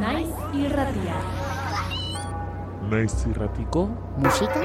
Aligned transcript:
Naiz 0.00 0.28
irratia. 0.52 1.16
Naiz 2.90 3.14
irratiko 3.30 3.86
Musika 4.18 4.60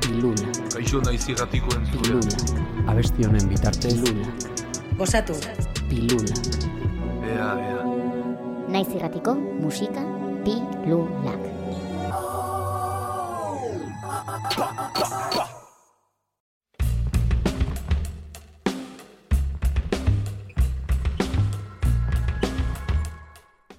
Pilula 0.00 0.46
Kaixo 0.72 1.02
naiz 1.02 1.26
irratiko 1.28 1.74
entzule. 1.76 2.20
Pilula 2.22 2.92
abesti 2.94 3.26
honen 3.26 3.50
bitartez 3.50 3.94
Pilula 3.98 4.30
Gozatu. 5.02 5.36
Pilula 5.90 6.38
Ea, 7.26 7.52
ea. 7.68 7.84
Naiz 8.68 8.88
irratiko 8.94 9.34
musika 9.34 10.06
Pilulak 10.46 11.58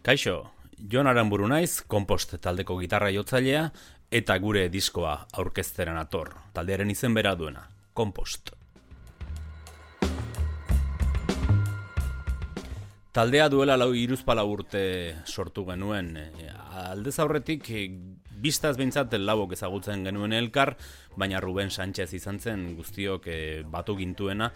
Kaixo, 0.02 0.54
Jon 0.80 1.08
Aranburu 1.12 1.50
naiz, 1.52 1.82
kompost 1.92 2.38
taldeko 2.40 2.78
gitarra 2.80 3.10
jotzailea, 3.12 3.66
eta 4.16 4.38
gure 4.40 4.70
diskoa 4.72 5.26
aurkezteren 5.42 6.00
ator, 6.00 6.32
taldearen 6.56 6.90
izen 6.94 7.18
bera 7.18 7.34
duena, 7.36 7.66
kompost. 7.94 8.54
Taldea 13.12 13.50
duela 13.52 13.76
lau 13.76 13.90
iruzpala 13.98 14.46
urte 14.48 14.82
sortu 15.28 15.66
genuen. 15.68 16.14
Aldez 16.80 17.18
aurretik, 17.20 17.68
biztaz 18.40 18.78
behintzat 18.80 19.18
lauok 19.20 19.58
ezagutzen 19.58 20.08
genuen 20.08 20.32
elkar, 20.38 20.78
baina 21.20 21.42
Ruben 21.44 21.74
Sánchez 21.76 22.14
izan 22.16 22.40
zen 22.40 22.70
guztiok 22.78 23.28
e, 23.28 23.40
batu 23.68 23.98
gintuena, 24.00 24.54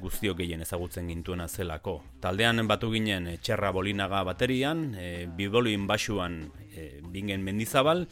guztiok 0.00 0.38
gehien 0.38 0.62
ezagutzen 0.62 1.08
gintuena 1.10 1.48
zelako. 1.48 2.00
Taldean 2.20 2.62
batu 2.68 2.90
ginen 2.92 3.26
e, 3.26 3.38
Txerra 3.38 3.72
Bolinaga 3.74 4.22
baterian, 4.24 4.94
e, 4.94 5.26
Bibolin 5.26 5.86
basuan 5.90 6.42
e, 6.74 7.00
bingen 7.02 7.42
mendizabal, 7.42 8.06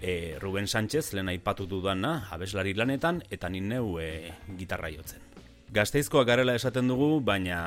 e, 0.00 0.36
Ruben 0.40 0.66
Sánchez 0.66 1.12
lehen 1.12 1.28
aipatu 1.28 1.66
dudana, 1.66 2.28
abeslari 2.32 2.74
lanetan, 2.74 3.22
eta 3.30 3.48
nien 3.48 3.72
e, 3.72 4.32
gitarra 4.58 4.90
jotzen. 4.94 5.37
Gazteizkoa 5.68 6.22
garela 6.24 6.54
esaten 6.56 6.86
dugu, 6.88 7.18
baina 7.20 7.58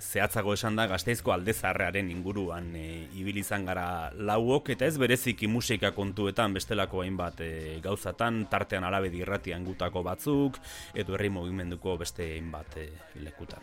zehatzago 0.00 0.54
esan 0.56 0.78
da 0.78 0.86
Gazteizko 0.88 1.34
aldezarrearen 1.34 2.08
inguruan 2.08 2.70
e, 2.80 2.84
ibili 3.20 3.42
izan 3.44 3.66
gara 3.68 4.08
lauok 4.16 4.70
eta 4.72 4.88
ez 4.88 4.96
bereziki 4.96 5.46
musika 5.46 5.90
kontuetan 5.92 6.56
bestelako 6.56 7.04
hainbat 7.04 7.44
e, 7.44 7.50
gauzatan, 7.84 8.46
tartean 8.48 8.88
alabe 8.88 9.12
dirratian 9.12 9.68
gutako 9.68 10.00
batzuk, 10.06 10.56
edo 10.94 11.18
herri 11.18 11.28
mugimenduko 11.28 11.98
beste 12.00 12.32
hainbat 12.38 12.80
e, 12.80 12.88
lekutan. 13.20 13.60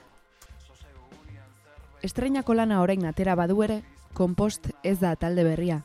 Estreinako 2.05 2.53
lana 2.53 2.83
orain 2.85 3.09
atera 3.09 3.33
badu 3.33 3.63
ere, 3.65 3.81
kompost 4.13 4.69
ez 4.83 4.99
da 5.01 5.15
talde 5.15 5.49
berria. 5.49 5.81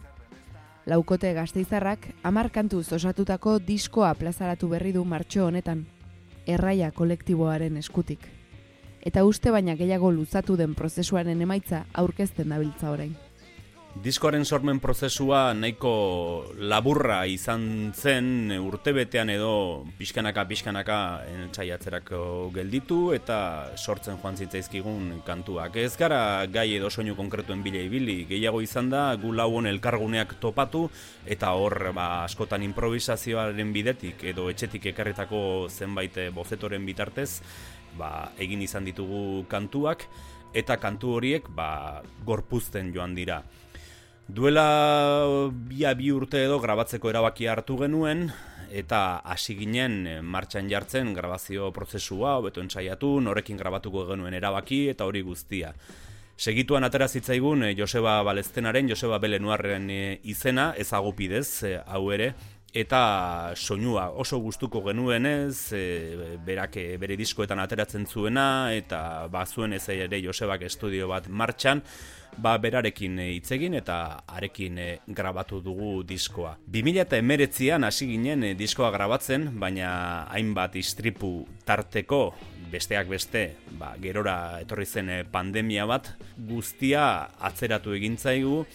Laukote 0.85 1.33
gazteizarrak 1.33 2.11
hamar 2.23 2.53
kantuz 2.53 2.91
osatutako 2.93 3.59
diskoa 3.65 4.13
plazaratu 4.15 4.69
berri 4.69 4.93
du 4.93 5.05
martxo 5.09 5.47
honetan, 5.47 5.87
erraia 6.49 6.91
kolektiboaren 6.97 7.77
eskutik. 7.77 8.25
Eta 9.05 9.25
uste 9.29 9.53
baina 9.55 9.77
gehiago 9.79 10.11
luzatu 10.11 10.57
den 10.57 10.75
prozesuaren 10.75 11.41
emaitza 11.45 11.85
aurkezten 12.03 12.49
dabiltza 12.55 12.91
orain. 12.91 13.15
Diskoaren 13.97 14.45
sormen 14.45 14.79
prozesua 14.85 15.55
nahiko 15.57 16.53
laburra 16.61 17.23
izan 17.27 17.91
zen 17.97 18.53
urtebetean 18.61 19.33
edo 19.33 19.87
pixkanaka 19.99 20.45
pixkanaka 20.47 20.99
entzaiatzerako 21.33 22.21
gelditu 22.55 22.99
eta 23.17 23.39
sortzen 23.77 24.21
joan 24.21 24.37
zitzaizkigun 24.37 25.23
kantuak. 25.27 25.81
Ez 25.81 25.97
gara 25.97 26.47
gai 26.47 26.77
edo 26.77 26.91
soinu 26.91 27.17
konkretuen 27.17 27.65
bile 27.65 27.83
ibili, 27.89 28.27
gehiago 28.29 28.61
izan 28.61 28.91
da 28.93 29.17
gu 29.17 29.33
lauon 29.33 29.67
elkarguneak 29.67 30.37
topatu 30.39 30.91
eta 31.27 31.57
hor 31.57 31.91
ba, 31.97 32.25
askotan 32.29 32.63
improvisazioaren 32.69 33.73
bidetik 33.73 34.23
edo 34.23 34.51
etxetik 34.53 34.93
ekarretako 34.93 35.41
zenbait 35.71 36.29
bozetoren 36.37 36.85
bitartez 36.87 37.41
ba, 37.97 38.29
egin 38.39 38.63
izan 38.63 38.85
ditugu 38.85 39.47
kantuak 39.49 40.05
eta 40.55 40.77
kantu 40.77 41.17
horiek 41.17 41.49
ba, 41.49 42.03
gorpuzten 42.25 42.93
joan 42.95 43.17
dira. 43.17 43.43
Duela 44.29 45.25
bia 45.49 45.95
bi 45.97 46.11
urte 46.13 46.43
edo 46.45 46.59
grabatzeko 46.61 47.09
erabaki 47.09 47.47
hartu 47.49 47.79
genuen 47.81 48.27
eta 48.69 49.23
hasi 49.25 49.55
ginen 49.57 49.95
eh, 50.07 50.19
martxan 50.21 50.69
jartzen 50.69 51.15
grabazio 51.17 51.71
prozesua, 51.73 52.35
hobeto 52.37 52.61
entzaiatu, 52.61 53.15
norekin 53.25 53.57
grabatuko 53.57 54.05
genuen 54.11 54.37
erabaki 54.37 54.83
eta 54.93 55.07
hori 55.09 55.23
guztia. 55.25 55.73
Segituan 56.37 56.85
atera 56.85 57.09
zitzaigun 57.09 57.71
eh, 57.71 57.73
Joseba 57.79 58.19
Baleztenaren, 58.23 58.93
Joseba 58.93 59.17
Belenuarren 59.19 59.89
eh, 59.91 60.21
izena, 60.29 60.75
ezagupidez, 60.77 61.81
hau 61.87 62.05
ere, 62.13 62.35
eta 62.75 63.53
soinua 63.57 64.11
oso 64.11 64.39
gustuko 64.39 64.83
genuenez, 64.85 65.73
e, 65.73 66.37
berak 66.45 66.77
bere 67.01 67.17
diskoetan 67.17 67.61
ateratzen 67.63 68.07
zuena, 68.07 68.75
eta 68.75 69.27
bazuen 69.33 69.73
ez 69.73 69.89
ere 69.89 70.21
Josebak 70.23 70.63
estudio 70.69 71.09
bat 71.09 71.29
martxan, 71.29 71.83
ba 72.37 72.55
berarekin 72.61 73.19
hitz 73.25 73.51
egin 73.57 73.75
eta 73.79 74.23
arekin 74.29 74.79
e, 74.79 74.89
grabatu 75.07 75.63
dugu 75.65 76.03
diskoa. 76.07 76.57
2019an 76.71 77.89
hasi 77.89 78.11
ginen 78.13 78.45
e, 78.45 78.55
diskoa 78.59 78.93
grabatzen, 78.95 79.51
baina 79.59 80.27
hainbat 80.31 80.77
istripu 80.79 81.47
tarteko 81.67 82.35
besteak 82.69 83.09
beste, 83.09 83.45
ba, 83.81 83.95
gerora 84.01 84.61
etorri 84.61 84.87
zen 84.87 85.09
e, 85.11 85.23
pandemia 85.25 85.87
bat, 85.89 86.13
guztia 86.37 87.05
atzeratu 87.49 87.97
egin 87.97 88.19
zaigu 88.19 88.67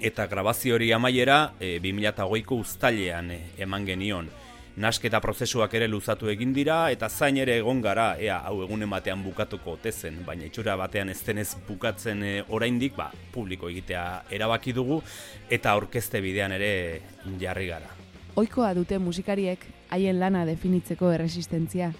eta 0.00 0.26
grabazio 0.26 0.74
hori 0.74 0.92
amaiera 0.92 1.54
e, 1.60 1.78
2008ko 1.80 2.58
uztailean 2.60 3.30
e, 3.30 3.40
eman 3.58 3.86
genion. 3.86 4.28
Nasketa 4.76 5.22
prozesuak 5.24 5.72
ere 5.78 5.86
luzatu 5.88 6.28
egin 6.28 6.52
dira 6.52 6.90
eta 6.92 7.08
zain 7.08 7.38
ere 7.40 7.54
egon 7.56 7.80
gara, 7.80 8.10
ea 8.20 8.42
hau 8.44 8.58
egunen 8.66 8.90
batean 8.92 9.22
bukatuko 9.24 9.78
otezen, 9.78 10.18
baina 10.26 10.44
itxura 10.44 10.74
batean 10.76 11.08
ez 11.08 11.22
denez 11.24 11.48
bukatzen 11.68 12.22
e, 12.22 12.32
oraindik, 12.48 12.96
ba, 12.96 13.08
publiko 13.32 13.70
egitea 13.72 14.04
erabaki 14.36 14.74
dugu 14.76 15.00
eta 15.48 15.76
orkeste 15.80 16.20
bidean 16.20 16.52
ere 16.52 17.00
jarri 17.40 17.70
gara. 17.72 17.88
Oikoa 18.36 18.74
dute 18.76 18.98
musikariek 19.00 19.64
haien 19.88 20.20
lana 20.20 20.44
definitzeko 20.44 21.08
erresistentzia. 21.14 21.94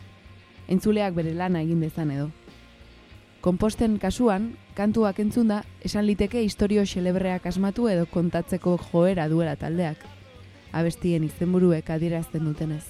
Entzuleak 0.69 1.15
bere 1.17 1.33
lana 1.33 1.63
egin 1.65 1.81
dezan 1.81 2.11
edo. 2.13 2.29
Komposten 3.47 4.01
kasuan, 4.03 4.57
kantuak 4.75 5.21
entzunda, 5.23 5.61
esan 5.87 6.03
liteke 6.09 6.41
historio 6.43 6.83
xelebreak 6.83 7.45
asmatu 7.47 7.85
edo 7.87 8.09
kontatzeko 8.11 8.73
joera 8.89 9.29
duela 9.31 9.53
taldeak. 9.55 10.01
Abestien 10.75 11.23
izenburuek 11.23 11.93
adierazten 11.95 12.43
dutenez. 12.43 12.83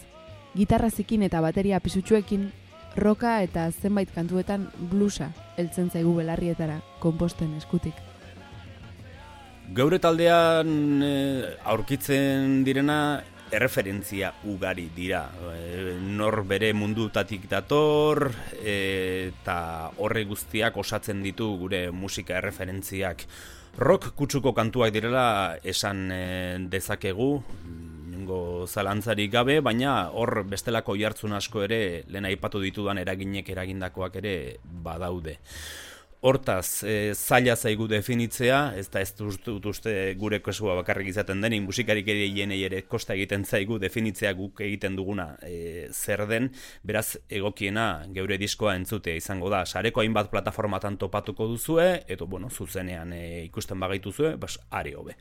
Gitarra 0.56 0.88
zikin 0.88 1.26
eta 1.28 1.42
bateria 1.44 1.76
pisutsuekin, 1.84 2.46
roka 2.96 3.34
eta 3.44 3.66
zenbait 3.68 4.08
kantuetan 4.14 4.70
blusa 4.94 5.28
heltzen 5.58 5.92
zaigu 5.92 6.16
belarrietara 6.16 6.80
komposten 7.04 7.52
eskutik. 7.60 8.00
Geure 9.76 10.00
taldean 10.00 11.02
e, 11.04 11.14
aurkitzen 11.68 12.62
direna 12.64 13.20
erreferentzia 13.50 14.32
ugari 14.44 14.88
dira. 14.94 15.26
E, 15.54 15.94
nor 16.00 16.42
bere 16.48 16.72
mundutatik 16.74 17.48
dator 17.50 18.30
eta 18.62 19.58
horre 20.02 20.24
guztiak 20.26 20.76
osatzen 20.76 21.22
ditu 21.24 21.52
gure 21.60 21.90
musika 21.90 22.38
erreferentziak. 22.40 23.26
Rock 23.76 24.14
kutsuko 24.16 24.54
kantuak 24.56 24.94
direla 24.94 25.58
esan 25.62 26.06
e, 26.10 26.22
dezakegu, 26.72 27.30
nengo 28.26 28.66
zalantzarik 28.66 29.30
gabe, 29.32 29.60
baina 29.60 30.08
hor 30.10 30.42
bestelako 30.48 30.96
jartzun 30.96 31.36
asko 31.36 31.62
ere 31.66 32.04
lehen 32.08 32.26
aipatu 32.26 32.60
ditudan 32.64 32.98
eraginek 32.98 33.48
eragindakoak 33.54 34.16
ere 34.22 34.36
badaude. 34.64 35.38
Hortaz, 36.26 36.82
e, 36.82 37.14
zaila 37.14 37.54
zaigu 37.54 37.86
definitzea, 37.86 38.72
ez 38.74 38.88
da 38.90 38.98
ez 39.04 39.12
dut 39.14 39.66
uste 39.70 39.92
gure 40.18 40.40
kosua 40.42 40.74
bakarrik 40.74 41.12
izaten 41.12 41.44
denik, 41.44 41.62
musikarik 41.62 42.08
ere 42.10 42.24
hienei 42.26 42.58
ere 42.66 42.80
kosta 42.90 43.14
egiten 43.14 43.44
zaigu 43.46 43.78
definitzea 43.78 44.32
guk 44.34 44.64
egiten 44.66 44.96
duguna 44.98 45.28
e, 45.46 45.86
zer 45.92 46.24
den, 46.26 46.48
beraz 46.82 47.20
egokiena 47.30 47.86
geure 48.16 48.40
diskoa 48.42 48.74
entzutea 48.74 49.14
izango 49.14 49.52
da. 49.54 49.62
Sareko 49.70 50.02
hainbat 50.02 50.32
plataformatan 50.32 50.98
topatuko 50.98 51.46
duzue, 51.52 51.86
edo 52.10 52.26
bueno, 52.26 52.50
zuzenean 52.50 53.12
e, 53.14 53.44
ikusten 53.44 53.78
bagaitu 53.78 54.10
zue, 54.10 54.34
bas, 54.34 54.58
are 54.70 54.96
hobe. 54.98 55.14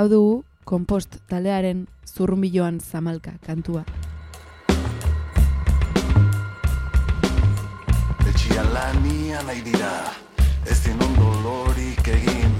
Hau 0.00 0.08
dugu, 0.08 0.38
kompost 0.64 1.20
taldearen 1.28 1.84
zurrumbiloan 2.08 2.80
zamalka 2.80 3.36
kantua. 3.44 3.84
Etxia 8.24 8.64
baina 9.30 9.46
nahi 9.46 9.62
dira. 9.62 10.10
Ez 10.66 10.82
din 10.82 10.98
ondolorik 11.02 12.06
egin. 12.06 12.54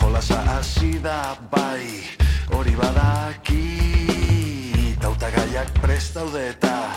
Jolasa 0.00 0.42
hasi 0.44 1.00
da 1.00 1.36
bai 1.50 2.04
Hori 2.52 2.76
badaki. 2.76 4.96
Tauta 5.00 5.30
gaiak 5.30 5.72
prestaudeta 5.80 6.92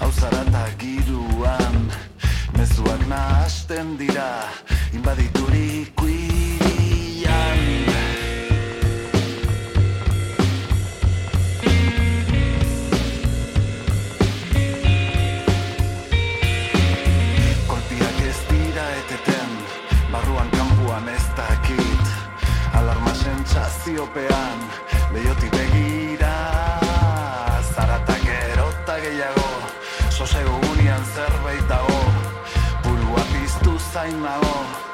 Hauzarata 0.00 0.64
giruan. 0.78 1.92
Mezuak 2.56 3.06
nahasten 3.08 3.96
dira 3.98 4.48
Inbaditurik 4.92 5.92
estaziopean 23.88 24.58
Leiotik 25.12 25.50
begira 25.52 26.34
Zaratak 27.74 28.26
erota 28.28 28.98
gehiago 29.00 29.48
Sosegu 30.12 30.60
unian 30.72 31.04
zerbait 31.14 31.64
dago 31.68 32.02
Burua 32.84 33.24
piztu 33.32 33.78
zain 33.92 34.20
nago. 34.22 34.87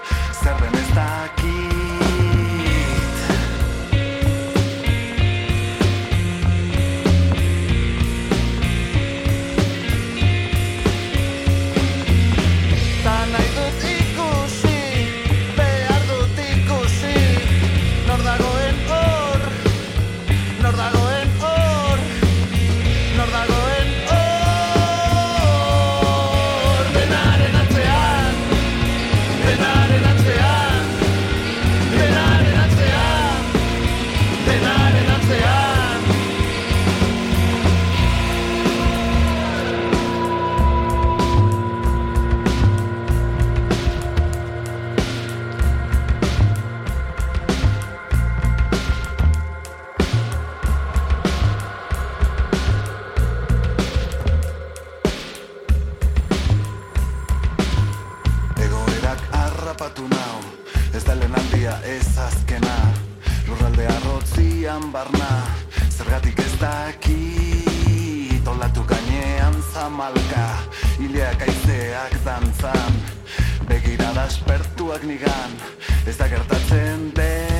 bidean 64.75 64.93
barna 64.93 65.47
Zergatik 65.91 66.39
ez 66.39 66.59
daki 66.59 68.41
Tolatu 68.45 68.85
gainean 68.87 69.55
zamalka 69.73 70.47
Ileak 70.99 71.43
aizeak 71.43 72.19
dantzan 72.25 72.95
Begirada 73.69 74.27
aspertuak 74.27 75.03
nigan 75.05 75.59
Ez 76.07 76.17
da 76.17 76.29
gertatzen 76.29 77.13
den. 77.15 77.54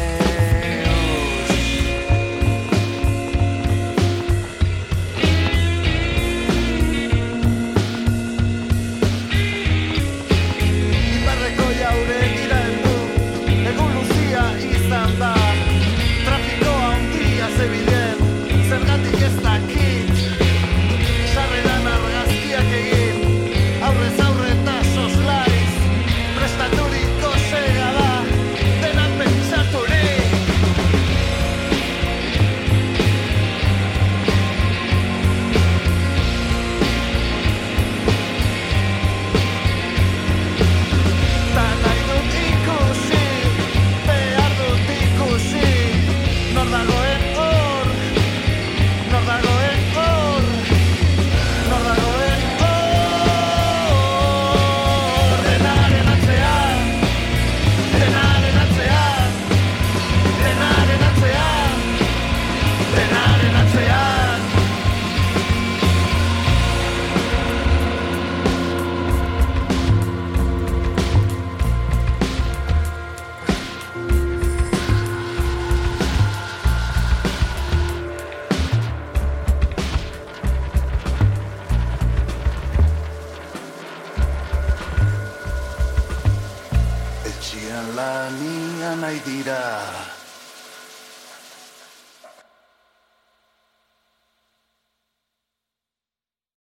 Haydira. 89.15 90.04